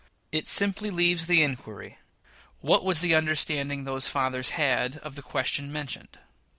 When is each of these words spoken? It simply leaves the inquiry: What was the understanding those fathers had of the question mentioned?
It 0.31 0.47
simply 0.47 0.89
leaves 0.89 1.27
the 1.27 1.43
inquiry: 1.43 1.99
What 2.61 2.83
was 2.83 3.01
the 3.01 3.13
understanding 3.13 3.83
those 3.83 4.07
fathers 4.07 4.49
had 4.57 4.97
of 4.97 5.13
the 5.13 5.21
question 5.21 5.71
mentioned? 5.71 6.17